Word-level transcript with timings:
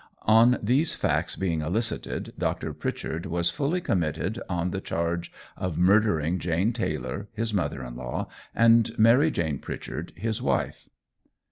On 0.25 0.57
these 0.63 0.95
facts 0.95 1.35
being 1.35 1.61
elicited, 1.61 2.33
Dr. 2.35 2.73
Pritchard 2.73 3.27
was 3.27 3.51
fully 3.51 3.79
committed 3.81 4.41
on 4.49 4.71
the 4.71 4.81
charge 4.81 5.31
of 5.55 5.77
murdering 5.77 6.39
Jane 6.39 6.73
Taylor 6.73 7.27
his 7.33 7.53
mother 7.53 7.83
in 7.83 7.95
law 7.95 8.27
and 8.55 8.97
Mary 8.97 9.29
Jane 9.29 9.59
Pritchard 9.59 10.11
his 10.15 10.41
wife. 10.41 10.89